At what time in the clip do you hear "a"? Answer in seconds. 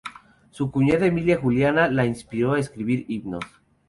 2.53-2.59